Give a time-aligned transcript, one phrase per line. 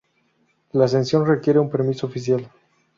[0.71, 2.49] La ascensión requiere un permiso oficial.